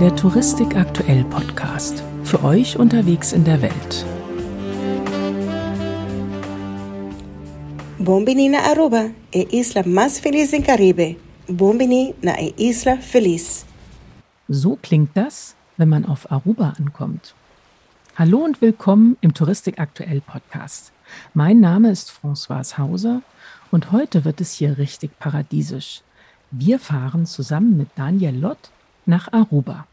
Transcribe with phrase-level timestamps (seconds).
[0.00, 2.02] der Touristik aktuell Podcast.
[2.24, 4.04] Für euch unterwegs in der Welt.
[7.98, 11.14] Bombini na Aruba, e isla más feliz en Caribe.
[11.46, 13.64] Bombini na e isla feliz.
[14.48, 17.34] So klingt das, wenn man auf Aruba ankommt.
[18.16, 20.92] Hallo und willkommen im Touristik aktuell Podcast.
[21.34, 23.22] Mein Name ist François Hauser
[23.70, 26.02] und heute wird es hier richtig paradiesisch.
[26.50, 28.70] Wir fahren zusammen mit Daniel Lott
[29.06, 29.86] nach Aruba.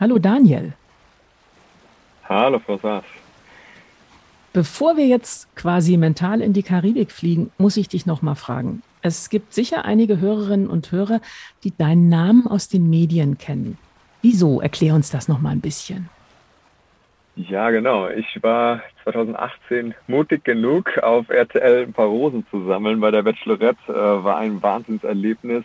[0.00, 0.72] Hallo Daniel.
[2.28, 3.04] Hallo Frau Saas.
[4.52, 8.82] Bevor wir jetzt quasi mental in die Karibik fliegen, muss ich dich noch mal fragen.
[9.02, 11.20] Es gibt sicher einige Hörerinnen und Hörer,
[11.62, 13.78] die deinen Namen aus den Medien kennen.
[14.22, 14.60] Wieso?
[14.60, 16.08] Erklär uns das noch mal ein bisschen.
[17.36, 18.08] Ja, genau.
[18.08, 23.92] Ich war 2018 mutig genug, auf RTL ein paar Rosen zu sammeln bei der Bachelorette.
[23.92, 25.64] Äh, war ein Wahnsinnserlebnis.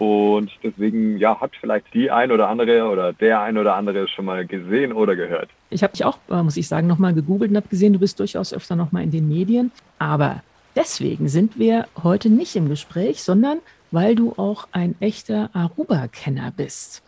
[0.00, 4.24] Und deswegen, ja, hat vielleicht die ein oder andere oder der ein oder andere schon
[4.24, 5.50] mal gesehen oder gehört.
[5.68, 8.18] Ich habe dich auch, äh, muss ich sagen, nochmal gegoogelt und habe gesehen, du bist
[8.18, 9.72] durchaus öfter nochmal in den Medien.
[9.98, 10.42] Aber
[10.74, 13.58] deswegen sind wir heute nicht im Gespräch, sondern
[13.90, 17.02] weil du auch ein echter Aruba-Kenner bist.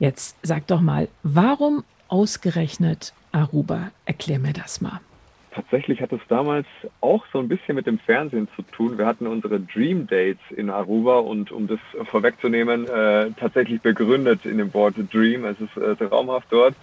[0.00, 3.92] Jetzt sag doch mal, warum ausgerechnet Aruba?
[4.04, 4.98] Erklär mir das mal.
[5.54, 6.66] Tatsächlich hat es damals
[7.02, 8.96] auch so ein bisschen mit dem Fernsehen zu tun.
[8.96, 14.56] Wir hatten unsere Dream Dates in Aruba und um das vorwegzunehmen, äh, tatsächlich begründet in
[14.56, 15.44] dem Wort Dream.
[15.44, 16.74] Es ist äh, traumhaft dort.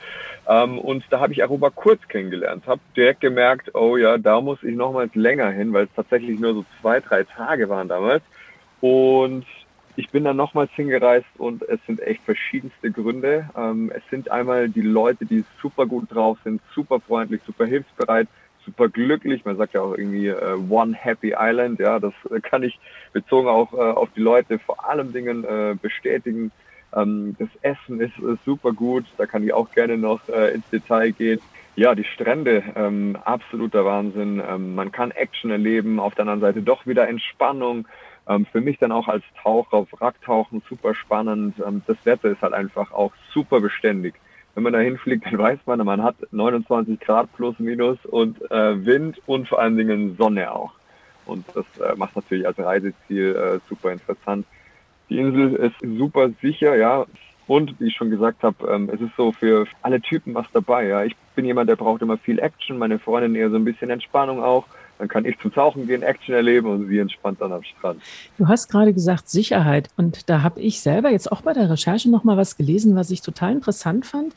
[0.48, 4.62] Ähm, und da habe ich Aruba kurz kennengelernt, habe direkt gemerkt, oh ja, da muss
[4.62, 8.22] ich nochmals länger hin, weil es tatsächlich nur so zwei, drei Tage waren damals.
[8.82, 9.46] Und
[9.96, 13.50] ich bin dann nochmals hingereist und es sind echt verschiedenste Gründe.
[13.58, 18.28] Ähm, es sind einmal die Leute, die super gut drauf sind, super freundlich, super hilfsbereit
[18.66, 19.46] super glücklich.
[19.46, 21.80] Man sagt ja auch irgendwie äh, One Happy Island.
[21.80, 22.80] Ja, das äh, kann ich
[23.14, 26.52] bezogen auch äh, auf die Leute vor allem Dingen äh, bestätigen.
[26.96, 29.06] Ähm, das Essen ist äh, super gut.
[29.18, 31.40] Da kann ich auch gerne noch äh, ins Detail gehen.
[31.76, 34.42] Ja, die Strände, ähm, absoluter Wahnsinn.
[34.48, 36.00] Ähm, man kann Action erleben.
[36.00, 37.88] Auf der anderen Seite doch wieder Entspannung.
[38.28, 41.56] Ähm, für mich dann auch als Taucher Wracktauchen super spannend.
[41.66, 44.16] Ähm, das Wetter ist halt einfach auch super beständig
[44.60, 48.86] wenn man da hinfliegt, dann weiß man, man hat 29 Grad plus minus und äh,
[48.86, 50.74] Wind und vor allen Dingen Sonne auch.
[51.26, 54.46] Und das äh, macht natürlich als Reiseziel äh, super interessant.
[55.10, 57.06] Die Insel ist super sicher, ja.
[57.48, 60.88] Und wie ich schon gesagt habe, ähm, es ist so für alle Typen was dabei.
[60.88, 61.06] Ja.
[61.06, 64.44] Ich bin jemand, der braucht immer viel Action, meine Freundin eher so ein bisschen Entspannung
[64.44, 64.66] auch.
[65.00, 68.02] Dann kann ich zum Tauchen gehen, Action erleben und sie entspannt dann am Strand.
[68.38, 72.12] Du hast gerade gesagt Sicherheit und da habe ich selber jetzt auch bei der Recherche
[72.12, 74.36] noch mal was gelesen, was ich total interessant fand,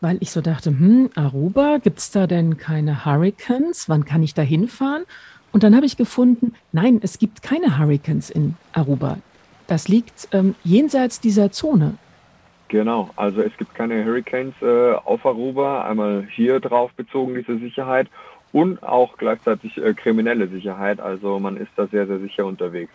[0.00, 3.90] weil ich so dachte, hm, Aruba, gibt es da denn keine Hurricanes?
[3.90, 5.04] Wann kann ich da hinfahren?
[5.52, 9.18] Und dann habe ich gefunden, nein, es gibt keine Hurricanes in Aruba.
[9.66, 11.94] Das liegt ähm, jenseits dieser Zone.
[12.68, 18.08] Genau, also es gibt keine Hurricanes äh, auf Aruba, einmal hier drauf bezogen, diese Sicherheit
[18.52, 21.00] und auch gleichzeitig äh, kriminelle Sicherheit.
[21.00, 22.92] Also man ist da sehr, sehr sicher unterwegs.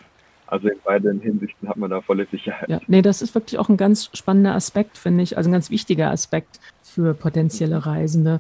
[0.47, 2.69] Also in beiden Hinsichten hat man da volle Sicherheit.
[2.69, 5.37] Ja, nee, das ist wirklich auch ein ganz spannender Aspekt, finde ich.
[5.37, 8.39] Also ein ganz wichtiger Aspekt für potenzielle Reisende.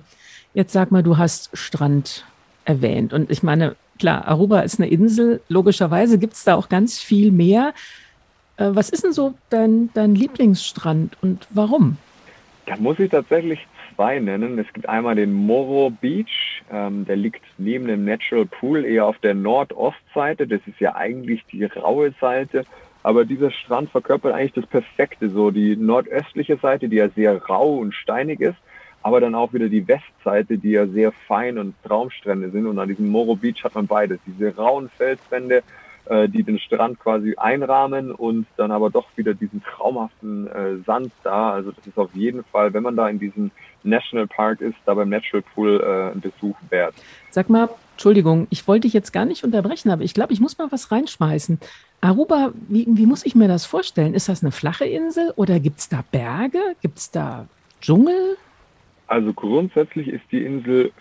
[0.53, 2.25] Jetzt sag mal, du hast Strand
[2.65, 3.13] erwähnt.
[3.13, 5.41] Und ich meine, klar, Aruba ist eine Insel.
[5.49, 7.73] Logischerweise gibt es da auch ganz viel mehr.
[8.57, 11.97] Äh, was ist denn so dein, dein Lieblingsstrand und warum?
[12.65, 13.59] Da muss ich tatsächlich
[13.95, 14.59] zwei nennen.
[14.59, 19.17] Es gibt einmal den Moro Beach, ähm, der liegt neben dem Natural Pool eher auf
[19.19, 20.47] der Nordostseite.
[20.47, 22.65] Das ist ja eigentlich die raue Seite.
[23.03, 27.75] Aber dieser Strand verkörpert eigentlich das Perfekte, so die nordöstliche Seite, die ja sehr rau
[27.75, 28.57] und steinig ist,
[29.01, 32.65] aber dann auch wieder die Westseite, die ja sehr fein und Traumstrände sind.
[32.65, 35.63] Und an diesem Moro Beach hat man beides, diese rauen Felswände
[36.05, 41.11] äh, die den Strand quasi einrahmen und dann aber doch wieder diesen traumhaften äh, Sand
[41.23, 41.51] da.
[41.51, 43.51] Also das ist auf jeden Fall, wenn man da in diesem
[43.83, 46.95] National Park ist, da beim Natural Pool äh, ein Besuch wert.
[47.29, 50.57] Sag mal, Entschuldigung, ich wollte dich jetzt gar nicht unterbrechen, aber ich glaube, ich muss
[50.57, 51.59] mal was reinschmeißen.
[52.01, 54.13] Aruba, wie, wie muss ich mir das vorstellen?
[54.13, 56.59] Ist das eine flache Insel oder gibt es da Berge?
[56.81, 57.47] Gibt es da
[57.81, 58.37] Dschungel?
[59.07, 60.91] Also grundsätzlich ist die Insel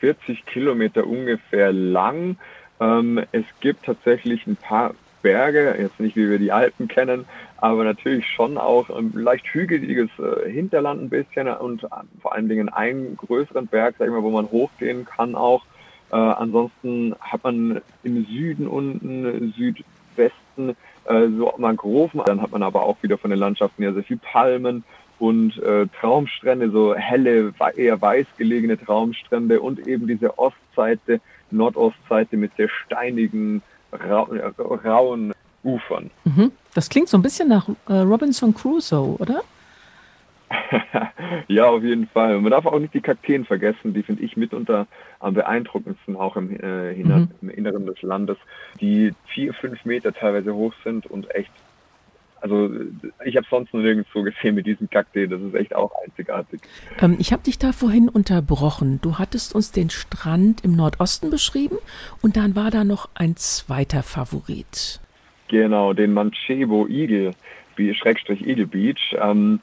[0.00, 2.36] 40 Kilometer ungefähr lang.
[2.80, 7.24] Ähm, es gibt tatsächlich ein paar Berge, jetzt nicht wie wir die Alpen kennen,
[7.56, 11.88] aber natürlich schon auch ein leicht hügeliges äh, Hinterland ein bisschen und äh,
[12.20, 15.64] vor allen Dingen einen größeren Berg, sag ich mal, wo man hochgehen kann auch.
[16.10, 22.84] Äh, ansonsten hat man im Süden unten, Südwesten äh, so Mangroven, dann hat man aber
[22.84, 24.84] auch wieder von den Landschaften ja sehr viel Palmen
[25.18, 32.52] und äh, Traumstrände, so helle, eher weiß gelegene Traumstrände und eben diese Ostseite, Nordostseite mit
[32.56, 33.62] sehr steinigen,
[33.92, 34.52] rau äh,
[34.88, 35.32] rauen
[35.64, 36.10] Ufern.
[36.24, 36.52] Mhm.
[36.74, 39.42] Das klingt so ein bisschen nach äh, Robinson Crusoe, oder?
[41.48, 42.40] ja, auf jeden Fall.
[42.40, 44.86] Man darf auch nicht die Kakteen vergessen, die finde ich mitunter
[45.20, 47.28] am beeindruckendsten auch im, äh, mhm.
[47.42, 48.38] im Inneren des Landes,
[48.80, 51.50] die vier, fünf Meter teilweise hoch sind und echt
[52.40, 52.70] also
[53.24, 55.30] ich habe sonst noch nirgendwo gesehen mit diesem Kakteen.
[55.30, 56.60] Das ist echt auch einzigartig.
[57.00, 59.00] Ähm, ich habe dich da vorhin unterbrochen.
[59.02, 61.78] Du hattest uns den Strand im Nordosten beschrieben
[62.22, 65.00] und dann war da noch ein zweiter Favorit.
[65.48, 67.32] Genau, den Manchego Eagle,
[67.76, 69.16] Schrägstrich Eagle Beach.
[69.18, 69.60] Ähm,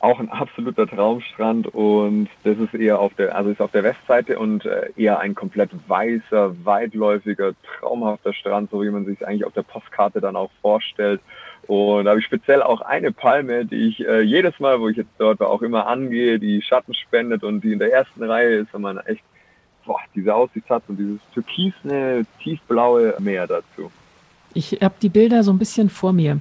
[0.00, 4.38] auch ein absoluter Traumstrand und das ist eher auf der, also ist auf der Westseite
[4.38, 9.54] und äh, eher ein komplett weißer, weitläufiger, traumhafter Strand, so wie man sich eigentlich auf
[9.54, 11.20] der Postkarte dann auch vorstellt.
[11.68, 14.96] Und da habe ich speziell auch eine Palme, die ich äh, jedes Mal, wo ich
[14.96, 18.54] jetzt dort war, auch immer angehe, die Schatten spendet und die in der ersten Reihe
[18.56, 19.22] ist, wenn man echt
[19.84, 23.90] boah, diese Aussicht hat und dieses türkisne, tiefblaue Meer dazu.
[24.54, 26.40] Ich habe die Bilder so ein bisschen vor mir.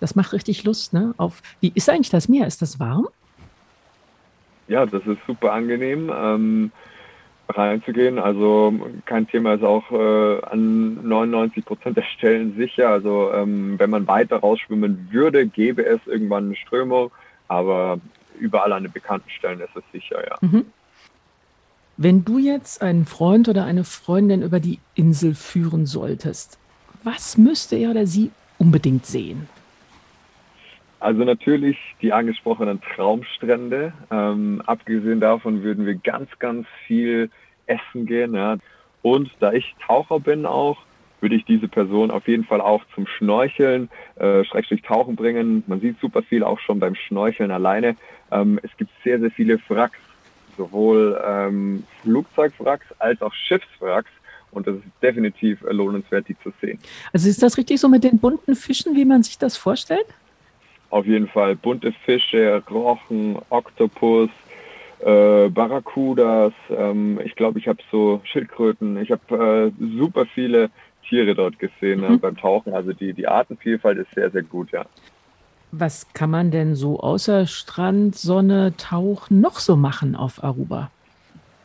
[0.00, 1.14] Das macht richtig Lust, ne?
[1.16, 2.46] Auf, wie ist eigentlich das Meer?
[2.46, 3.08] Ist das warm?
[4.66, 6.10] Ja, das ist super angenehm.
[6.12, 6.72] Ähm,
[7.48, 8.18] reinzugehen.
[8.18, 8.72] Also
[9.04, 12.88] kein Thema ist auch äh, an 99 Prozent der Stellen sicher.
[12.88, 17.10] Also ähm, wenn man weiter rausschwimmen würde, gäbe es irgendwann eine Strömung,
[17.48, 17.98] aber
[18.38, 20.36] überall an den bekannten Stellen ist es sicher, ja.
[20.40, 20.66] Mhm.
[21.96, 26.58] Wenn du jetzt einen Freund oder eine Freundin über die Insel führen solltest,
[27.04, 29.48] was müsste er oder sie unbedingt sehen?
[31.04, 33.92] Also natürlich die angesprochenen Traumstrände.
[34.10, 37.28] Ähm, abgesehen davon würden wir ganz, ganz viel
[37.66, 38.32] essen gehen.
[38.32, 38.56] Ja.
[39.02, 40.78] Und da ich Taucher bin auch,
[41.20, 45.62] würde ich diese Person auf jeden Fall auch zum Schnorcheln, äh, Schrägstrich Tauchen bringen.
[45.66, 47.96] Man sieht super viel auch schon beim Schnorcheln alleine.
[48.32, 49.98] Ähm, es gibt sehr, sehr viele Wracks,
[50.56, 54.10] sowohl ähm, Flugzeugwracks als auch Schiffswracks.
[54.52, 56.78] Und das ist definitiv lohnenswert, die zu sehen.
[57.12, 60.06] Also ist das richtig so mit den bunten Fischen, wie man sich das vorstellt?
[60.94, 64.30] Auf jeden Fall bunte Fische, Rochen, Oktopus,
[65.00, 66.52] äh, Barracudas.
[66.70, 68.96] Ähm, ich glaube, ich habe so Schildkröten.
[69.02, 70.70] Ich habe äh, super viele
[71.08, 72.14] Tiere dort gesehen ne, mhm.
[72.14, 72.72] äh, beim Tauchen.
[72.72, 74.84] Also die, die Artenvielfalt ist sehr, sehr gut, ja.
[75.72, 80.92] Was kann man denn so außer Strand, Sonne, Tauchen noch so machen auf Aruba?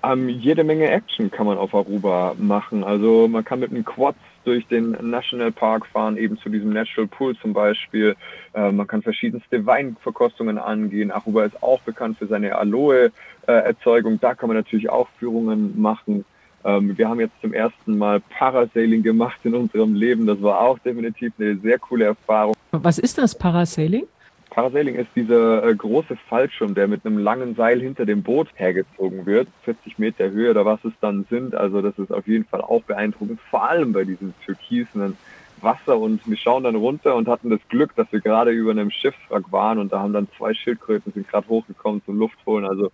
[0.01, 2.83] Ähm, jede Menge Action kann man auf Aruba machen.
[2.83, 7.07] Also man kann mit einem Quad durch den National Park fahren, eben zu diesem Natural
[7.07, 8.15] Pool zum Beispiel.
[8.53, 11.11] Äh, man kann verschiedenste Weinverkostungen angehen.
[11.11, 14.19] Aruba ist auch bekannt für seine Aloe-Erzeugung.
[14.19, 16.25] Da kann man natürlich auch Führungen machen.
[16.63, 20.25] Ähm, wir haben jetzt zum ersten Mal Parasailing gemacht in unserem Leben.
[20.25, 22.55] Das war auch definitiv eine sehr coole Erfahrung.
[22.71, 24.05] Was ist das Parasailing?
[24.49, 29.25] Parasailing ist dieser äh, große Fallschirm, der mit einem langen Seil hinter dem Boot hergezogen
[29.25, 31.55] wird, 40 Meter Höhe oder was es dann sind.
[31.55, 35.17] Also das ist auf jeden Fall auch beeindruckend, vor allem bei diesem türkisen
[35.61, 35.97] Wasser.
[35.97, 39.51] Und wir schauen dann runter und hatten das Glück, dass wir gerade über einem Schiffswrack
[39.51, 42.65] waren und da haben dann zwei Schildkröten sind gerade hochgekommen zum Luftholen.
[42.65, 42.91] Also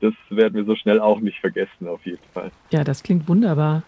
[0.00, 2.50] das werden wir so schnell auch nicht vergessen, auf jeden Fall.
[2.70, 3.82] Ja, das klingt wunderbar.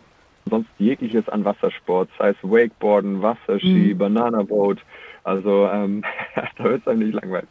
[0.51, 3.99] Sonst jegliches an Wassersport, sei es Wakeboarden, Wasserski, mhm.
[3.99, 4.79] Bananaboot,
[5.25, 6.05] also ähm,
[6.57, 7.49] da wird es einem nicht langweilig.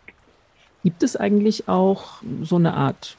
[0.83, 3.17] Gibt es eigentlich auch so eine Art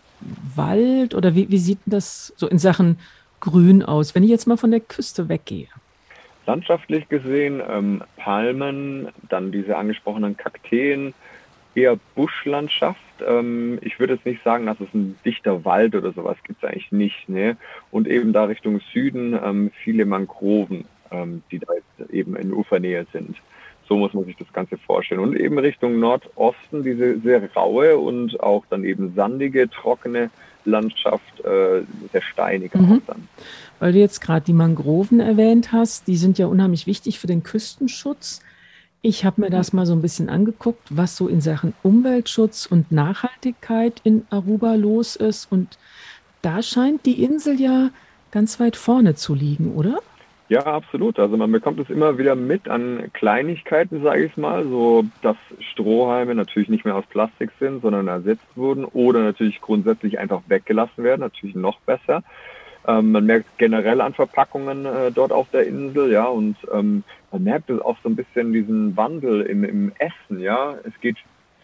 [0.55, 2.99] Wald oder wie, wie sieht das so in Sachen
[3.41, 5.69] Grün aus, wenn ich jetzt mal von der Küste weggehe?
[6.47, 11.15] Landschaftlich gesehen ähm, Palmen, dann diese angesprochenen Kakteen,
[11.79, 13.01] eher Buschlandschaft.
[13.27, 16.69] Ähm, ich würde jetzt nicht sagen, dass es ein dichter Wald oder sowas gibt es
[16.69, 17.29] eigentlich nicht.
[17.29, 17.56] Ne?
[17.91, 21.69] Und eben da Richtung Süden ähm, viele Mangroven, ähm, die da
[22.11, 23.37] eben in Ufernähe sind.
[23.89, 25.20] So muss man sich das Ganze vorstellen.
[25.20, 30.31] Und eben Richtung Nordosten diese sehr raue und auch dann eben sandige, trockene
[30.65, 31.82] Landschaft, äh,
[32.13, 33.01] sehr steinig mhm.
[33.06, 33.29] dann.
[33.79, 37.43] Weil du jetzt gerade die Mangroven erwähnt hast, die sind ja unheimlich wichtig für den
[37.43, 38.43] Küstenschutz.
[39.00, 42.90] Ich habe mir das mal so ein bisschen angeguckt, was so in Sachen Umweltschutz und
[42.90, 45.50] Nachhaltigkeit in Aruba los ist.
[45.52, 45.78] Und
[46.43, 47.90] da scheint die Insel ja
[48.32, 49.98] ganz weit vorne zu liegen, oder?
[50.48, 51.19] Ja, absolut.
[51.20, 56.34] Also man bekommt es immer wieder mit an Kleinigkeiten, sage ich mal, so dass Strohhalme
[56.34, 61.20] natürlich nicht mehr aus Plastik sind, sondern ersetzt wurden oder natürlich grundsätzlich einfach weggelassen werden,
[61.20, 62.24] natürlich noch besser.
[62.89, 67.45] Ähm, man merkt generell an Verpackungen äh, dort auf der Insel, ja, und ähm, man
[67.45, 70.75] merkt auch so ein bisschen diesen Wandel im, im Essen, ja.
[70.85, 71.19] Es geht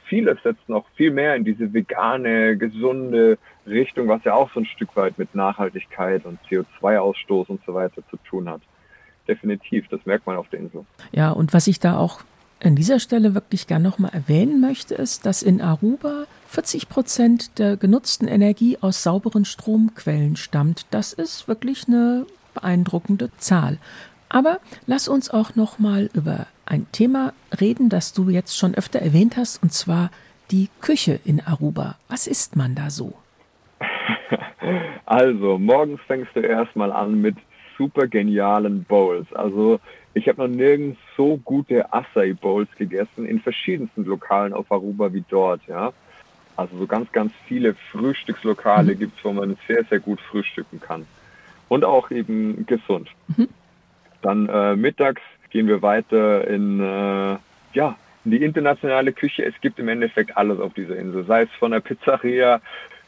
[0.04, 4.66] vieles setzt noch viel mehr in diese vegane, gesunde Richtung, was ja auch so ein
[4.66, 8.60] Stück weit mit Nachhaltigkeit und CO2-Ausstoß und so weiter zu tun hat
[9.26, 9.86] definitiv.
[9.88, 10.84] Das merkt man auf der Insel.
[11.12, 12.20] Ja, und was ich da auch
[12.62, 17.76] an dieser Stelle wirklich gerne nochmal erwähnen möchte, ist, dass in Aruba 40 Prozent der
[17.76, 20.86] genutzten Energie aus sauberen Stromquellen stammt.
[20.90, 23.78] Das ist wirklich eine beeindruckende Zahl.
[24.28, 29.36] Aber lass uns auch nochmal über ein Thema reden, das du jetzt schon öfter erwähnt
[29.36, 30.10] hast, und zwar
[30.50, 31.96] die Küche in Aruba.
[32.08, 33.14] Was isst man da so?
[35.06, 37.36] Also, morgens fängst du erstmal an mit
[37.76, 39.30] super genialen Bowls.
[39.34, 39.78] Also,
[40.14, 45.24] ich habe noch nirgends so gute Acai Bowls gegessen, in verschiedensten Lokalen auf Aruba wie
[45.28, 45.92] dort, ja.
[46.56, 48.98] Also so ganz, ganz viele Frühstückslokale mhm.
[48.98, 51.04] gibt es, wo man sehr, sehr gut frühstücken kann.
[51.68, 53.10] Und auch eben gesund.
[53.36, 53.48] Mhm.
[54.22, 57.36] Dann äh, mittags gehen wir weiter in, äh,
[57.72, 59.44] ja, in die internationale Küche.
[59.44, 62.60] Es gibt im Endeffekt alles auf dieser Insel, sei es von der Pizzeria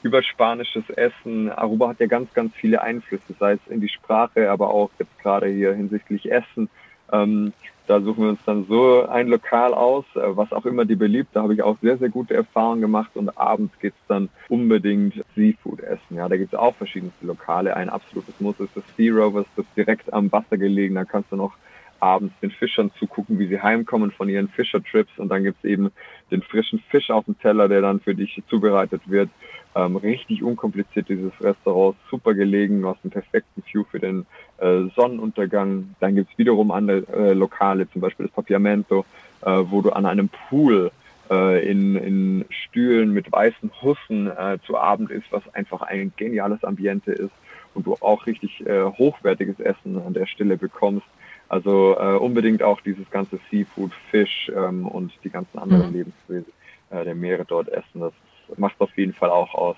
[0.02, 1.50] über spanisches Essen.
[1.50, 5.18] Aruba hat ja ganz, ganz viele Einflüsse, sei es in die Sprache, aber auch jetzt
[5.20, 6.68] gerade hier hinsichtlich Essen.
[7.12, 7.52] Ähm,
[7.86, 11.30] da suchen wir uns dann so ein Lokal aus, äh, was auch immer die beliebt.
[11.34, 15.80] Da habe ich auch sehr, sehr gute Erfahrungen gemacht und abends geht's dann unbedingt Seafood
[15.80, 16.16] essen.
[16.16, 17.76] Ja, da gibt's auch verschiedenste Lokale.
[17.76, 20.96] Ein absolutes Muss ist das Sea Rovers, das direkt am Wasser gelegen.
[20.96, 21.56] Da kannst du noch
[22.00, 25.90] abends den Fischern zugucken, wie sie heimkommen von ihren Fischertrips und dann gibt's eben
[26.30, 29.30] den frischen Fisch auf dem Teller, der dann für dich zubereitet wird.
[29.74, 34.26] Ähm, richtig unkompliziert dieses Restaurant, super gelegen, du hast einen perfekten View für den
[34.58, 35.94] äh, Sonnenuntergang.
[36.00, 39.04] Dann gibt's wiederum andere äh, Lokale, zum Beispiel das Papiamento,
[39.42, 40.90] äh, wo du an einem Pool
[41.30, 46.64] äh, in, in Stühlen mit weißen Hussen äh, zu Abend isst, was einfach ein geniales
[46.64, 47.32] Ambiente ist
[47.74, 51.06] und du auch richtig äh, hochwertiges Essen an der Stelle bekommst.
[51.48, 55.96] Also äh, unbedingt auch dieses ganze Seafood, Fisch ähm, und die ganzen anderen mhm.
[55.96, 56.52] Lebensmittel
[56.90, 58.00] äh, der Meere dort essen.
[58.00, 58.12] Das
[58.56, 59.76] macht auf jeden Fall auch aus.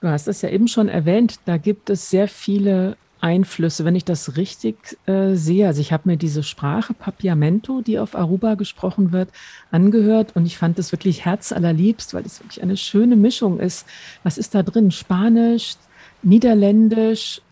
[0.00, 4.04] Du hast es ja eben schon erwähnt, da gibt es sehr viele Einflüsse, wenn ich
[4.04, 5.66] das richtig äh, sehe.
[5.66, 9.30] Also ich habe mir diese Sprache Papiamento, die auf Aruba gesprochen wird,
[9.70, 13.86] angehört und ich fand es wirklich herzallerliebst, weil es wirklich eine schöne Mischung ist.
[14.22, 14.90] Was ist da drin?
[14.90, 15.76] Spanisch,
[16.22, 17.42] Niederländisch,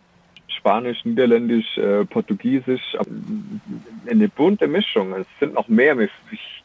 [0.68, 2.94] Spanisch, Niederländisch, äh, Portugiesisch,
[4.06, 5.14] eine bunte Mischung.
[5.14, 5.98] Es sind noch mehr.
[5.98, 6.10] Ich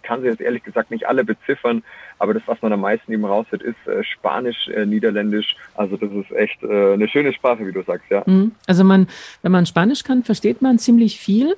[0.01, 1.83] kann sie jetzt ehrlich gesagt nicht alle beziffern,
[2.19, 5.55] aber das, was man am meisten eben raushört, ist äh, Spanisch, äh, Niederländisch.
[5.75, 8.23] Also das ist echt äh, eine schöne Sprache, wie du sagst, ja.
[8.25, 8.51] Mhm.
[8.67, 9.07] Also man,
[9.41, 11.55] wenn man Spanisch kann, versteht man ziemlich viel.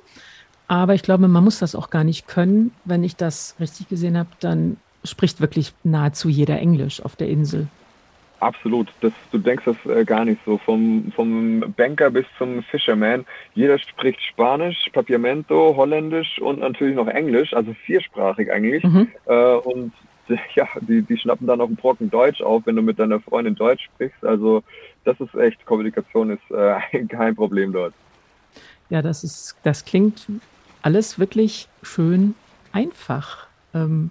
[0.68, 2.70] Aber ich glaube, man muss das auch gar nicht können.
[2.84, 7.66] Wenn ich das richtig gesehen habe, dann spricht wirklich nahezu jeder Englisch auf der Insel.
[8.40, 8.92] Absolut.
[9.00, 10.58] Das, du denkst das äh, gar nicht so.
[10.58, 13.24] Vom, vom Banker bis zum Fisherman.
[13.54, 18.84] Jeder spricht Spanisch, Papiamento, Holländisch und natürlich noch Englisch, also viersprachig eigentlich.
[18.84, 19.08] Mhm.
[19.26, 19.92] Äh, und
[20.54, 23.54] ja, die, die schnappen dann auch einen Brocken Deutsch auf, wenn du mit deiner Freundin
[23.54, 24.24] Deutsch sprichst.
[24.24, 24.62] Also
[25.04, 27.94] das ist echt, Kommunikation ist äh, kein Problem dort.
[28.90, 30.26] Ja, das ist, das klingt
[30.82, 32.34] alles wirklich schön
[32.72, 33.46] einfach.
[33.74, 34.10] Ähm,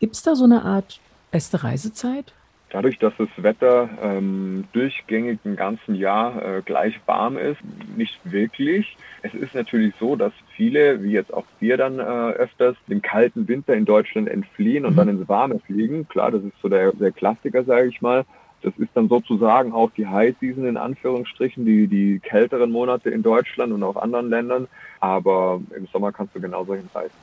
[0.00, 2.32] Gibt es da so eine Art beste Reisezeit?
[2.70, 7.60] Dadurch, dass das Wetter ähm, durchgängig im ganzen Jahr äh, gleich warm ist,
[7.96, 8.96] nicht wirklich.
[9.22, 13.46] Es ist natürlich so, dass viele, wie jetzt auch wir dann äh, öfters, dem kalten
[13.46, 14.96] Winter in Deutschland entfliehen und mhm.
[14.96, 16.08] dann ins Warme fliegen.
[16.08, 18.24] Klar, das ist so der, der Klassiker, sage ich mal.
[18.62, 23.22] Das ist dann sozusagen auch die High Season in Anführungsstrichen, die, die kälteren Monate in
[23.22, 24.66] Deutschland und auch anderen Ländern.
[24.98, 27.14] Aber im Sommer kannst du genauso hinreisen.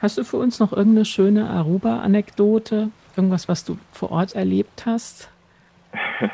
[0.00, 2.90] Hast du für uns noch irgendeine schöne Aruba-Anekdote?
[3.16, 5.30] Irgendwas, was du vor Ort erlebt hast?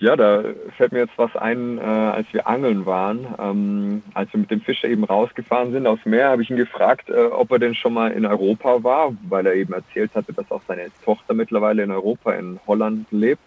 [0.00, 0.42] Ja, da
[0.78, 3.26] fällt mir jetzt was ein, äh, als wir angeln waren.
[3.38, 7.10] Ähm, als wir mit dem Fischer eben rausgefahren sind aufs Meer, habe ich ihn gefragt,
[7.10, 10.50] äh, ob er denn schon mal in Europa war, weil er eben erzählt hatte, dass
[10.50, 13.42] auch seine Tochter mittlerweile in Europa, in Holland lebt.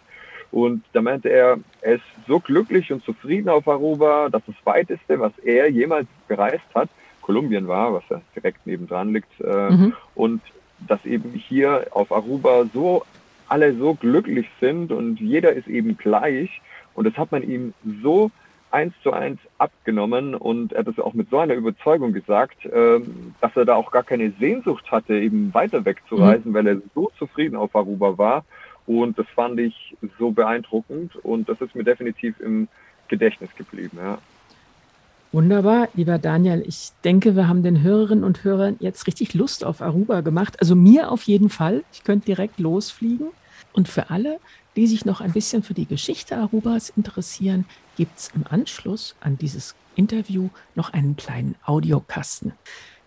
[0.52, 5.20] Und da meinte er, er ist so glücklich und zufrieden auf Aruba, dass das weiteste,
[5.20, 6.90] was er jemals gereist hat,
[7.24, 9.42] Kolumbien war, was ja direkt nebendran liegt.
[9.42, 9.94] Äh, mhm.
[10.14, 10.42] Und
[10.88, 13.04] dass eben hier auf Aruba so
[13.50, 16.62] alle so glücklich sind und jeder ist eben gleich.
[16.94, 18.32] Und das hat man ihm so
[18.72, 23.36] eins zu eins abgenommen und er hat es auch mit so einer Überzeugung gesagt, ähm,
[23.40, 26.56] dass er da auch gar keine Sehnsucht hatte, eben weiter wegzureisen, mhm.
[26.56, 28.46] weil er so zufrieden auf Aruba war.
[28.86, 32.68] Und das fand ich so beeindruckend und das ist mir definitiv im
[33.08, 33.98] Gedächtnis geblieben.
[34.02, 34.18] Ja.
[35.34, 36.64] Wunderbar, lieber Daniel.
[36.68, 40.58] Ich denke, wir haben den Hörerinnen und Hörern jetzt richtig Lust auf Aruba gemacht.
[40.60, 41.84] Also mir auf jeden Fall.
[41.92, 43.30] Ich könnte direkt losfliegen.
[43.74, 44.40] Und für alle,
[44.76, 47.66] die sich noch ein bisschen für die Geschichte Arubas interessieren,
[47.98, 52.52] gibt es im Anschluss an dieses Interview noch einen kleinen Audiokasten.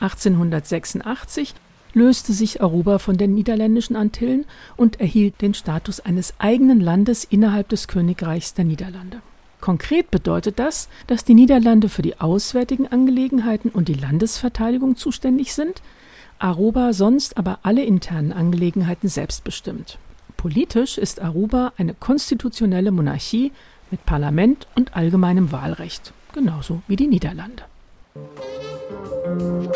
[0.00, 1.54] 1886
[1.94, 7.68] löste sich Aruba von den niederländischen Antillen und erhielt den Status eines eigenen Landes innerhalb
[7.68, 9.20] des Königreichs der Niederlande.
[9.60, 15.82] Konkret bedeutet das, dass die Niederlande für die auswärtigen Angelegenheiten und die Landesverteidigung zuständig sind,
[16.40, 19.98] Aruba sonst aber alle internen Angelegenheiten selbstbestimmt.
[20.36, 23.52] Politisch ist Aruba eine konstitutionelle Monarchie
[23.92, 27.62] mit Parlament und allgemeinem Wahlrecht, genauso wie die Niederlande.
[29.38, 29.70] Musik